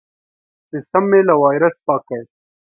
سیستم 0.71 1.03
مې 1.09 1.21
له 1.27 1.35
وایرس 1.41 1.75
پاک 1.85 2.01
کړ. 2.09 2.21